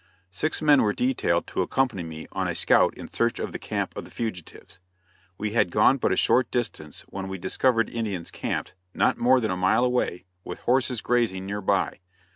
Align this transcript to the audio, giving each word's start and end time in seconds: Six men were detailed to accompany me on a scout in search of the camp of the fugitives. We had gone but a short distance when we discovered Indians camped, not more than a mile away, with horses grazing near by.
Six 0.31 0.63
men 0.63 0.81
were 0.81 0.93
detailed 0.93 1.45
to 1.45 1.61
accompany 1.61 2.01
me 2.01 2.25
on 2.31 2.47
a 2.47 2.55
scout 2.55 2.95
in 2.97 3.07
search 3.13 3.37
of 3.37 3.51
the 3.51 3.59
camp 3.59 3.95
of 3.95 4.03
the 4.03 4.09
fugitives. 4.09 4.79
We 5.37 5.51
had 5.51 5.69
gone 5.69 5.97
but 5.97 6.11
a 6.11 6.15
short 6.15 6.49
distance 6.49 7.01
when 7.01 7.27
we 7.27 7.37
discovered 7.37 7.87
Indians 7.87 8.31
camped, 8.31 8.73
not 8.95 9.19
more 9.19 9.39
than 9.39 9.51
a 9.51 9.55
mile 9.55 9.85
away, 9.85 10.25
with 10.43 10.61
horses 10.61 11.01
grazing 11.01 11.45
near 11.45 11.61
by. 11.61 11.99